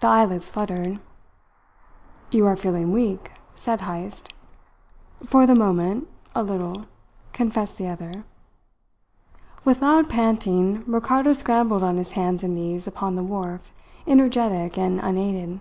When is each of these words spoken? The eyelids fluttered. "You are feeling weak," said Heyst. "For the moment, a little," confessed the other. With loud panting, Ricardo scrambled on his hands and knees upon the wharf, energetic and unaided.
The 0.00 0.08
eyelids 0.08 0.50
fluttered. 0.50 0.98
"You 2.32 2.44
are 2.44 2.56
feeling 2.56 2.90
weak," 2.90 3.30
said 3.54 3.82
Heyst. 3.82 4.32
"For 5.24 5.46
the 5.46 5.54
moment, 5.54 6.08
a 6.34 6.42
little," 6.42 6.86
confessed 7.32 7.78
the 7.78 7.86
other. 7.86 8.24
With 9.64 9.80
loud 9.80 10.10
panting, 10.10 10.82
Ricardo 10.88 11.34
scrambled 11.34 11.84
on 11.84 11.98
his 11.98 12.10
hands 12.18 12.42
and 12.42 12.56
knees 12.56 12.88
upon 12.88 13.14
the 13.14 13.22
wharf, 13.22 13.72
energetic 14.08 14.76
and 14.76 14.98
unaided. 14.98 15.60